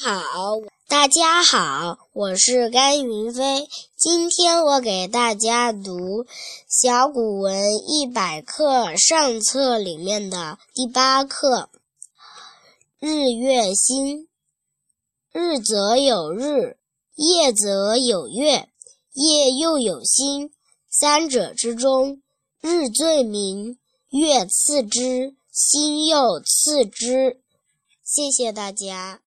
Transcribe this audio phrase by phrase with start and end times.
[0.00, 6.24] 好大家好我是甘云飞今天我给大家读
[6.68, 11.68] 小古文一百课上册里面的第八课。
[13.00, 14.28] 日月星
[15.32, 16.78] 日则有日
[17.16, 18.68] 夜则有月
[19.14, 20.52] 夜又有星
[20.88, 22.22] 三者之中
[22.60, 23.76] 日最明
[24.10, 27.40] 月次之星又次之。
[28.04, 29.22] 谢谢大家。